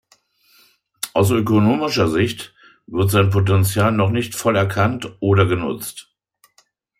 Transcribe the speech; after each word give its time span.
Aus 1.13 1.29
ökonomischer 1.29 2.07
Sicht 2.07 2.55
wird 2.87 3.11
sein 3.11 3.29
Potential 3.29 3.91
noch 3.91 4.09
nicht 4.09 4.33
voll 4.33 4.55
erkannt 4.55 5.11
oder 5.19 5.45
genutzt. 5.45 6.11